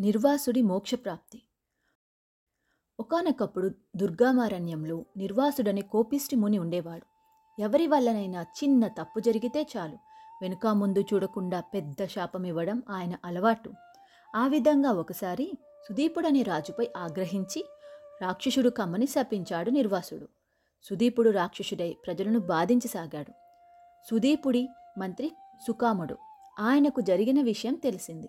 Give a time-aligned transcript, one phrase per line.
[0.00, 1.42] నిర్వాసుడి మోక్షప్రాప్తి.
[3.00, 7.06] ఒకానొకప్పుడు దుర్గామారణ్యంలో నిర్వాసుడనే కోపిష్టి ముని ఉండేవాడు.
[7.62, 9.98] ఎవరి వల్లనైనా చిన్న తప్పు జరిగితే చాలు.
[10.42, 13.72] వెనుక ముందు చూడకుండా పెద్ద శాపం ఇవ్వడం ఆయన అలవాటు.
[14.36, 15.52] ఆ విధంగా ఒకసారి
[15.88, 17.64] సుదీపుడనే రాజుపై ఆగ్రహించి
[18.22, 20.28] రాక్షసుడు కమ్మని శపించాడు నిర్వాసుడు.
[20.82, 23.32] సుదీపుడు రాక్షసుడై ప్రజలను బాధించసాగాడు.
[24.10, 25.32] సుదీపుడి మంత్రి
[25.66, 26.16] సుకాముడు.
[26.58, 28.28] ఆయనకు జరిగిన విషయం తెలిసింది.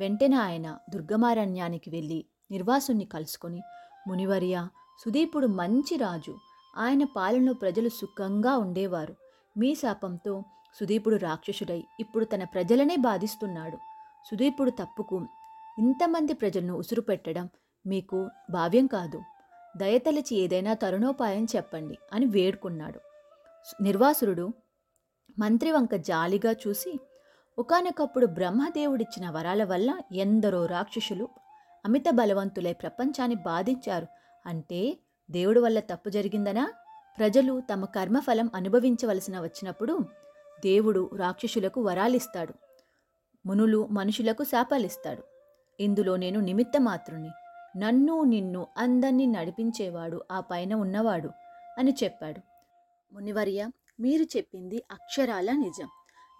[0.00, 3.60] వెంటనే ఆయన దుర్గమారణ్యానికి వెళ్ళి నిర్వాసుణ్ణి కలుసుకొని
[4.08, 4.68] మునివర్య
[5.04, 6.34] సుదీపుడు మంచి రాజు
[6.76, 9.14] ఆయన పాలనలో ప్రజలు సుఖంగా ఉండేవారు.
[9.58, 10.42] మీ శాపంతో
[10.80, 13.78] సుదీపుడు రాక్షసుడై ఇప్పుడు తన ప్రజలనే బాధిస్తున్నాడు.
[14.30, 15.26] సుదీపుడు తప్పుకు
[15.78, 17.48] ఇంతమంది ప్రజలను ఉసురు పెట్టడం
[17.86, 19.22] మీకు భావ్యం కాదు.
[19.76, 23.00] దయతలిచి ఏదైనా తరుణోపాయం చెప్పండి అని వేడుకున్నాడు.
[23.82, 24.52] నిర్వాసురుడు
[25.38, 27.00] మంత్రి వంక జాలిగా చూసి
[27.58, 31.28] ఒకానొకప్పుడు బ్రహ్మదేవుడిచ్చిన వరాల వల్ల ఎందరో రాక్షసులు
[31.84, 34.06] అమిత బలవంతులై ప్రపంచాన్ని బాధించారు.
[34.46, 34.98] అంటే
[35.30, 36.72] దేవుడి వల్ల తప్పు జరిగిందనా?
[37.18, 40.04] ప్రజలు తమ కర్మఫలం అనుభవించవలసిన వచ్చినప్పుడు
[40.64, 42.54] దేవుడు రాక్షసులకు వరాలిస్తాడు.
[43.46, 45.22] మునులు మనుషులకు శాపాలిస్తాడు.
[45.80, 47.30] ఇందులో నేను నిమిత్త మాత్రుని
[47.78, 51.30] నన్ను నిన్ను అందరినీ నడిపించేవాడు ఆ పైన ఉన్నవాడు
[51.78, 52.40] అని చెప్పాడు.
[53.14, 53.70] మునివర్య
[54.00, 55.88] మీరు చెప్పింది అక్షరాల నిజం.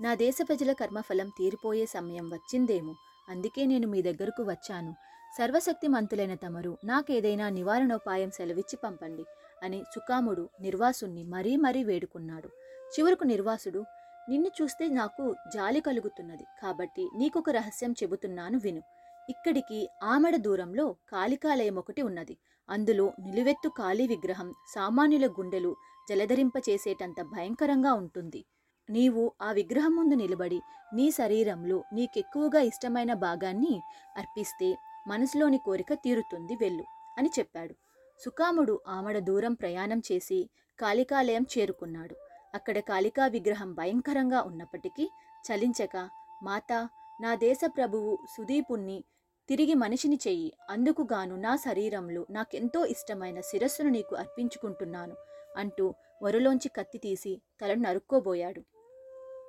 [0.00, 2.94] నా దేశ ప్రజల కర్మఫలం తీరిపోయే సమయం వచ్చిందేమో.
[3.28, 4.94] అందుకే నేను మీ దగ్గరకు వచ్చాను.
[5.39, 9.24] సర్వశక్తిమంతులైన తమరు నాకేదైనా నివారణోపాయం సెలవిచ్చి పంపండి
[9.62, 12.48] అని సుకాముడు నిర్వాసుణ్ణి మరీ మరీ వేడుకున్నాడు.
[12.94, 13.84] చివరకు నిర్వాసుడు
[14.28, 18.83] నిన్ను చూస్తే నాకు జాలి కలుగుతున్నది కాబట్టి నీకొక రహస్యం చెబుతున్నాను విను.
[19.30, 22.36] ఇక్కడికి ఆమడ దూరంలో కాళికాలయం ఒకటి ఉన్నది.
[22.70, 25.77] అందులో నిలువెత్తు కాళీ విగ్రహం సామాన్యుల గుండెలు
[26.08, 28.44] జలధరింపచేసేటంత భయంకరంగా ఉంటుంది.
[28.91, 30.62] నీవు ఆ విగ్రహం ముందు నిలబడి
[30.95, 33.81] నీ శరీరంలో నీకెక్కువగా ఇష్టమైన భాగాన్ని
[34.17, 36.85] అర్పిస్తే మనసులోని కోరిక తీరుతుంది వెళ్ళు
[37.19, 37.75] అని చెప్పాడు.
[38.20, 42.14] సుకాముడు ఆమడ దూరం ప్రయాణం చేసి కాళికాలయం చేరుకున్నాడు.
[42.55, 45.11] అక్కడ కాళికా విగ్రహం భయంకరంగా ఉన్నప్పటికీ
[45.45, 45.96] చలించక
[46.42, 46.89] మాత
[47.20, 49.05] నా దేశ ప్రభువు సుదీపుణ్ణి
[49.48, 50.52] తిరిగి మనిషిని చెయ్యి.
[50.70, 55.17] అందుకు గాను నా శరీరంలో నాకెంతో ఇష్టమైన శిరస్సును నీకు అర్పించుకుంటున్నాను
[55.57, 58.76] అంటూ వరులోంచి కత్తి తీసి తలను నరుక్కోబోయాడు.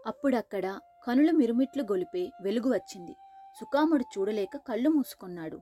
[0.07, 3.15] అప్పుడక్కడ కనుల మిరుమిట్లు గొలిపే వెలుగు వచ్చింది.
[3.59, 5.57] సుకాముడు చూడలేక కళ్ళు మూసుకున్నాడు.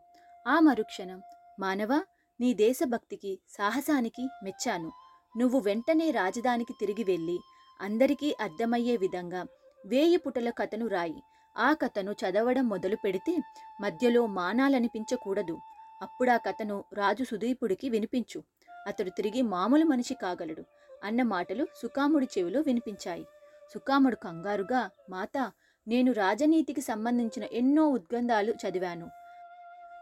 [0.48, 1.22] ఆ మరుక్షణం
[1.60, 2.00] మానవా
[2.40, 4.92] నీ దేశభక్తికి సాహసానికి మెచ్చాను.
[5.38, 7.38] నువ్వు వెంటనే రాజధానికి తిరిగి వెళ్ళి
[7.82, 9.42] అందరికీ అర్థమయ్యే విధంగా
[9.86, 11.22] వేయి పుటల కథను రాయి.
[11.58, 13.38] ఆ కథను చదవడం మొదలు పెడితే
[13.82, 15.58] మధ్యలో మానాలనిపించకూడదు.
[16.02, 18.44] అప్పుడా కథను రాజు సుదీపుడికి వినిపించు.
[18.88, 20.64] అతడు తిరిగి మామూలు మనిషి కాగలడు
[21.04, 23.26] అన్న మాటలు సుకాముడి చెవిలో వినిపించాయి.
[23.74, 25.52] సుకాముడు కంగారుగా మాత
[25.88, 29.10] నేను రాజనీతికి సంబంధించిన ఎన్నో ఉద్గంధాలు చదివాను.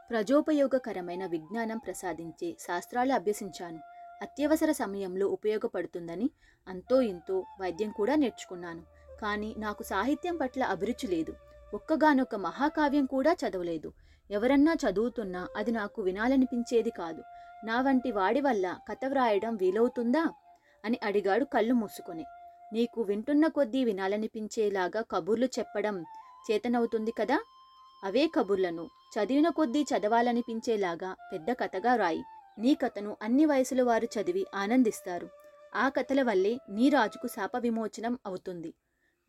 [0.09, 3.79] ప్రజోపయోగకరమైన విజ్ఞానం ప్రసాదించే శాస్త్రాలు అభ్యసించాను.
[4.22, 6.29] అత్యవసర సమయంలో ఉపయోగపడుతుందని
[6.68, 8.84] అంతో ఇంతో వైద్యం కూడా నేర్చుకున్నాను.
[9.22, 11.34] కానీ నాకు సాహిత్యం పట్ల అభిరుచి లేదు.
[11.74, 13.94] ఒక్కగానొక్క మహాకావ్యం కూడా చదవలేదు.
[14.31, 17.24] ఎవరన్నా చదువుతున్నా అది నాకు వినాలనిపించేది కాదు.
[17.66, 20.30] నా వంటి వాడి వల్ల కథ వ్రాయడం వీలవుతుందా?
[20.85, 22.25] అని అడిగాడు కళ్ళు మూసుకొని.
[22.73, 26.06] నీకు వింటున్న కొద్దీ వినాలనిపించేలాగా కబుర్లు చెప్పడం
[26.51, 27.44] చేతనవుతుంది కదా?
[28.03, 28.85] అవే కబుర్లను.
[28.85, 32.23] చదివిన కొద్దీ చదవాలనిపించేలాగా పెద్ద కథగా రాయి.
[32.59, 35.29] నీ కథను అన్ని వయసుల వారు చదివి ఆనందిస్తారు.
[35.75, 38.73] ఆ కథల వల్లే నీ రాజుకు శాప విమోచనం అవుతుంది.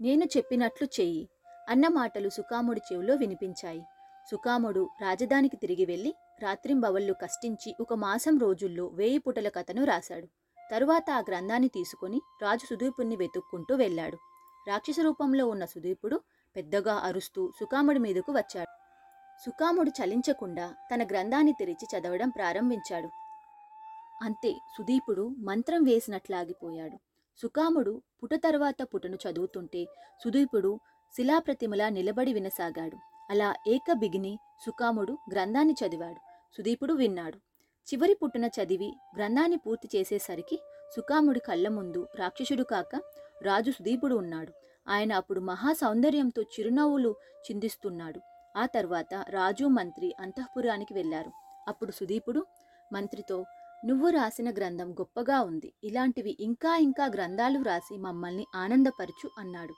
[0.00, 1.28] నేను చెప్పినట్లు చెయ్యి.
[1.68, 3.82] అన్న మాటలు సుకాముడి చెవిలో వినిపించాయి.
[4.30, 10.28] సుకాముడు రాజధానికి తిరిగి వెళ్ళి రాత్రింబవళ్ళు కష్టించి ఒక మాసం రోజుల్లో వేయి పుటల కథను రాశాడు.
[10.70, 14.18] తరువాత ఆ గ్రంథాన్ని తీసుకుని రాజు సుదీపుణ్ణి వెతుక్కుంటూ వెళ్ళాడు.
[14.68, 16.20] రాక్షస రూపంలో ఉన్న సుదీపుడు
[16.56, 18.84] పెద్దగా అరుస్తూ సుకాముడి మీదకు వచ్చాడు.
[19.46, 23.08] సుకాముడు చలించకుండా తన గ్రంథాన్ని తెరిచి చదవడం ప్రారంభించాడు.
[24.22, 26.96] అంతే సుదీపుడు మంత్రం వేసినట్లాగిపోయాడు.
[27.42, 29.84] సుకాముడు పుట తర్వాత పుటను చదువుతుంటే
[30.24, 30.80] సుదీపుడు
[31.16, 32.96] శిలాప్రతిమలా నిలబడి వినసాగాడు.
[33.30, 36.20] అలా ఏక బిగిని సుకాముడు గ్రంథాన్ని చదివాడు.
[36.56, 37.53] సుదీపుడు విన్నాడు.
[37.88, 40.56] చివరి పుట్టున చదివి గ్రంథాన్ని పూర్తి చేసేసరికి
[40.96, 43.02] సుకాముడి కళ్ళ ముందు రాక్షసుడు కాక
[43.42, 44.52] రాజు సుదీపుడు ఉన్నాడు.
[44.88, 47.14] ఆయన అప్పుడు మహా సౌందర్యంతో చిరునవ్వులు
[47.46, 48.20] చిందిస్తున్నాడు.
[48.56, 51.32] ఆ తర్వాత రాజు మంత్రి అంతఃపురానికి వెళ్ళారు.
[51.68, 52.46] అప్పుడు సుదీపుడు
[52.92, 53.44] మంత్రితో
[53.84, 55.72] నువ్వు రాసిన గ్రంథం గొప్పగా ఉంది.
[55.84, 59.74] ఇలాంటివి ఇంకా ఇంకా గ్రంథాలు రాసి మమ్మల్ని ఆనందపరచు అన్నాడు.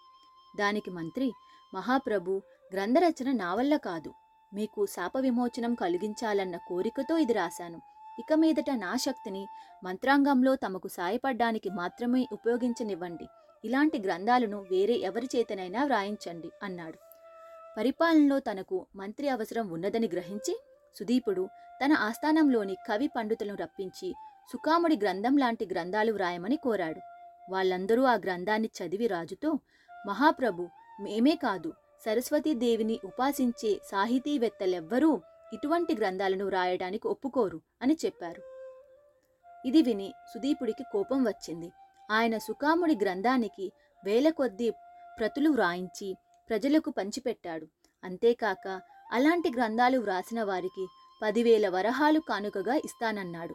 [0.59, 1.33] దానికి మంత్రి
[1.75, 2.43] మహాప్రభు
[2.75, 4.13] గ్రంథరచన నా వల్ల కాదు.
[4.55, 7.81] మీకు శాప విమోచనం కలిగించాలన్న కోరికతో ఇది రాశాను.
[8.19, 9.49] ఇక మీదట నా శక్తిని
[9.85, 13.27] మంత్రాంగంలో తమకు సాయపడ్డానికి మాత్రమే ఉపయోగించనివ్వండి.
[13.65, 16.99] ఇలాంటి గ్రంథాలను వేరే ఎవరి చేతనైనా వ్రాయించండి అన్నాడు.
[17.77, 20.55] పరిపాలనలో తనకు మంత్రి అవసరం ఉన్నదని గ్రహించి
[20.99, 21.49] సుదీపుడు
[21.85, 24.15] తన ఆస్థానంలోని కవి పండితులను రప్పించి
[24.53, 27.01] సుకాముడి గ్రంథం లాంటి గ్రంథాలు వ్రాయమని కోరాడు.
[27.51, 29.59] వాళ్ళందరూ ఆ గ్రంథాన్ని చదివి రాజుతో
[30.07, 30.69] మహాప్రభు
[31.01, 31.73] మేమే కాదు
[32.05, 35.11] సరస్వతీదేవిని ఉపాసించే సాహితీవేత్తలెవ్వరూ
[35.55, 38.43] ఇటువంటి గ్రంథాలను రాయడానికి ఒప్పుకోరు అని చెప్పారు.
[39.67, 41.73] ఇది విని సుదీపుడికి కోపం వచ్చింది.
[42.11, 43.73] ఆయన సుకాముడి గ్రంథానికి
[44.05, 44.71] వేల కొద్దీ
[45.19, 46.17] ప్రతులు వ్రాయించి
[46.49, 47.67] ప్రజలకు పంచిపెట్టాడు.
[48.05, 48.81] అంతేకాక
[49.13, 50.87] అలాంటి గ్రంథాలు వ్రాసిన వారికి
[51.23, 53.55] పదివేల వరహాలు కానుకగా ఇస్తానన్నాడు.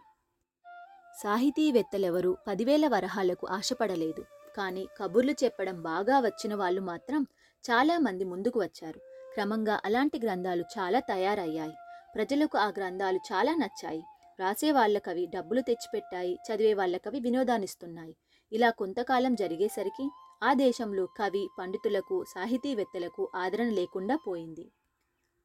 [1.24, 4.26] సాహితీవేత్తలెవరూ పదివేల వరహాలకు ఆశపడలేదు.
[4.58, 7.28] కానీ కబుర్లు చెప్పడం బాగా వచ్చిన వాళ్ళు మాత్రం
[7.72, 9.00] చాలా మంది ముందుకు వచ్చారు.
[9.34, 11.74] క్రమంగా అలాంటి గ్రంథాలు చాలా తయారయ్యాయి.
[12.16, 14.04] ప్రజలకు ఆ గ్రంథాలు చాలా నచ్చాయి.
[14.40, 18.16] రాసే వాళ్ళకవి డబ్బులు తెచ్చిపెట్టాయి చదివే వాళ్ళకవి వినోదాన్నిస్తున్నాయి.
[18.52, 20.10] ఇలా కొంతకాలం జరిగేసరికి
[20.44, 24.72] ఆ దేశంలో కవి పండితులకు సాహితీవేత్తలకు ఆదరణ లేకుండా పోయింది.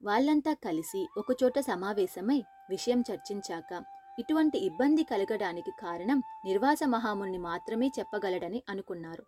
[0.03, 3.83] వాళ్ళంతా కలిసి ఒకచోట సమావేశమై విషయం చర్చించాక
[4.19, 9.25] ఇటువంటి ఇబ్బంది కలగడానికి కారణం నిర్వాస మహాముని మాత్రమే చెప్పగలడని అనుకున్నారు.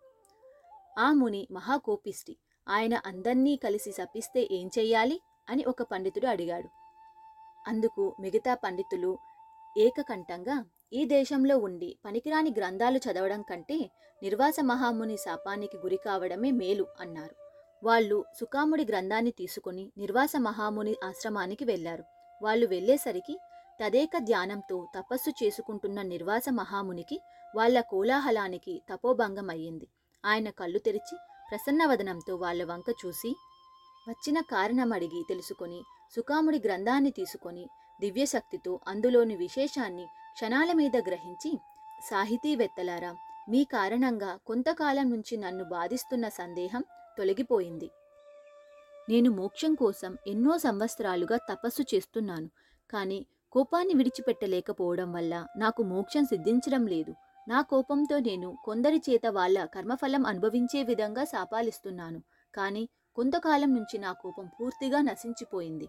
[0.97, 2.37] ఆ ముని మహాకోపిష్టి
[2.67, 5.21] ఆయన అందర్నీ కలిసి శపిస్తే ఏం చెయ్యాలి?
[5.49, 6.78] అని ఒక పండితుడు అడిగాడు.
[7.65, 9.11] అందుకు మిగతా పండితులు
[9.77, 10.57] ఏకకంఠంగా
[10.93, 13.77] ఈ దేశంలో ఉండి పనికిరాని గ్రంథాలు చదవడం కంటే
[14.23, 17.35] నిర్వాస మహాముని శాపానికి గురి కావడమే మేలు అన్నారు.
[17.83, 22.03] వాళ్ళు సుకాముడి గ్రంథాన్ని తీసుకుని నిర్వాస మహాముని ఆశ్రమానికి వెళ్ళారు
[22.41, 23.35] వాళ్ళు వెళ్ళేసరికి
[23.79, 27.17] తదేక ధ్యానంతో తపస్సు చేసుకుంటున్న నిర్వాస మహామునికి
[27.55, 29.87] వాళ్ళ కోలాహలానికి తపోభంగం అయ్యింది
[30.25, 31.15] ఆయన కళ్ళు తెరిచి
[31.51, 33.31] ప్రసన్నవదనంతో వాళ్ళ వంక చూసి
[34.09, 35.79] వచ్చిన కారణం అడిగి తెలుసుకొని
[36.11, 37.65] సుకాముడి గ్రంథాన్ని తీసుకొని
[37.99, 41.51] దివ్యశక్తితో అందులోని విశేషాన్ని క్షణాల మీద గ్రహించి
[42.09, 43.11] సాహితీవేత్తలారా
[43.49, 46.83] మీ కారణంగా కొంతకాలం నుంచి నన్ను బాధిస్తున్న సందేహం
[47.17, 47.89] తొలగిపోయింది.
[49.09, 52.49] నేను మోక్షం కోసం ఎన్నో సంవత్సరాలుగా తపస్సు చేస్తున్నాను
[52.89, 53.19] కానీ
[53.51, 57.13] కోపాన్ని విడిచిపెట్టలేకపోవడం వల్ల నాకు మోక్షం సిద్ధించడం లేదు.
[57.47, 62.19] నా కోపంతో నేను కొందరి చేత వాళ్ళ కర్మఫలం అనుభవించే విధంగా శాపాలిస్తున్నాను
[62.53, 62.83] కానీ
[63.17, 65.87] కొంతకాలం నుంచి నా కోపం పూర్తిగా నశించిపోయింది.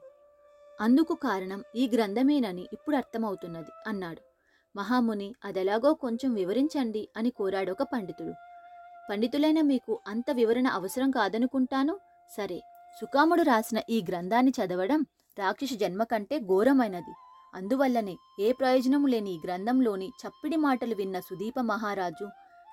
[0.81, 4.21] అందుకు కారణం ఈ గ్రంథమేనని ఇప్పుడు అర్థమవుతున్నది అన్నాడు.
[4.77, 8.35] మహాముని అదెలాగో కొంచెం వివరించండి అని కోరాడు ఒక పండితుడు.
[9.11, 12.01] పండితులైన మీకు అంత వివరణ అవసరం కాదనుకుంటాను?
[12.37, 12.59] సరే
[13.01, 15.07] సుకాముడు రాసిన ఈ గ్రంథాన్ని చదవడం
[15.39, 17.15] రాక్షసు జన్మ కంటే ఘోరమైనది.
[17.55, 22.27] అందువల్లనే ఏ ప్రయోజనము లేని ఈ గ్రంథంలోని చప్పిడి మాటలు విన్న సుదీప మహారాజు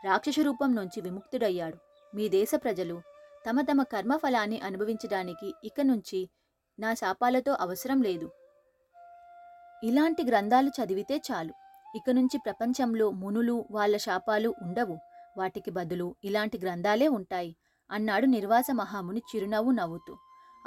[0.06, 1.78] రాక్షస రూపం నుంచి విముక్తుడయ్యాడు.
[2.16, 3.02] మీ దేశ ప్రజలు
[3.50, 6.30] తమ తమ కర్మఫలాన్ని అనుభవించడానికి ఇక నుంచి
[6.80, 8.32] నా శాపాలతో అవసరం లేదు.
[9.84, 11.54] ఇలాంటి గ్రంథాలు చదివితే చాలు.
[11.96, 14.98] ఇక నుంచి ప్రపంచంలో మునులు వాళ్ళ శాపాలు ఉండవు.
[15.38, 17.56] వాటికి బదులు ఇలాంటి గ్రంథాలే ఉంటాయి.
[17.92, 20.18] అన్నాడు నిర్వాస మహాముని చిరునవ్వు నవ్వుతూ.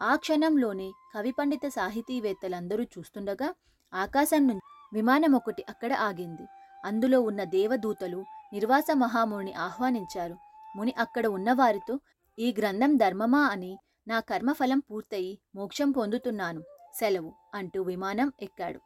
[0.00, 3.54] ఆ క్షణంలోనే కవి పండిత సాహితీవేత్తలందరూ చూస్తుండగా
[3.94, 4.60] ఆకాశం నుంచి
[4.92, 6.46] విమానం ఒకటి అక్కడ ఆగింది.
[6.84, 10.36] అందులో ఉన్న దేవదూతలు నిర్వాస మహాముని ఆహ్వానించారు.
[10.76, 12.00] ముని అక్కడ ఉన్నవారితో
[12.38, 13.40] ఈ గ్రంథం ధర్మమా?
[13.40, 13.78] అని
[14.10, 16.62] నా కర్మఫలం పూర్తయి మోక్షం పొందుతున్నాను
[16.94, 18.80] సెలవు అంటూ విమానం ఎక్కాడు.